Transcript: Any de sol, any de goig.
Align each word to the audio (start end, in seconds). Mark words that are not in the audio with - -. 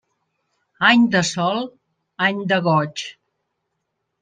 Any 0.87 1.03
de 1.17 1.21
sol, 1.27 1.61
any 2.29 2.41
de 2.55 2.59
goig. 2.71 3.07